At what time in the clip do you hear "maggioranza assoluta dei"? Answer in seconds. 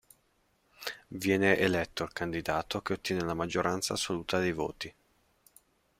3.35-4.51